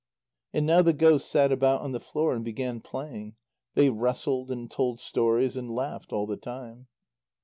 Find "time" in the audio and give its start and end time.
6.37-6.87